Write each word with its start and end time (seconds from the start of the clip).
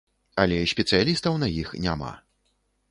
Але 0.43 0.57
спецыялістаў 0.71 1.39
на 1.45 1.51
іх 1.61 1.73
няма. 1.87 2.11